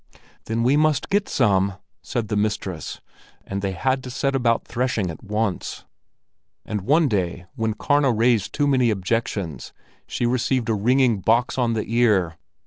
"Then 0.45 0.63
we 0.63 0.75
must 0.77 1.11
get 1.11 1.29
some," 1.29 1.73
said 2.01 2.29
the 2.29 2.35
mistress, 2.35 3.01
and 3.45 3.61
they 3.61 3.73
had 3.73 4.03
to 4.03 4.09
set 4.09 4.33
about 4.33 4.65
threshing 4.65 5.11
at 5.11 5.23
once. 5.23 5.85
And 6.65 6.81
one 6.81 7.07
day 7.07 7.45
when 7.53 7.75
Karna 7.75 8.11
raised 8.11 8.51
too 8.51 8.65
many 8.65 8.89
objections 8.89 9.73
she 10.07 10.25
received 10.25 10.69
a 10.69 10.73
ringing 10.73 11.19
box 11.19 11.55
on 11.59 11.73
the 11.73 11.85
ear. 11.85 12.35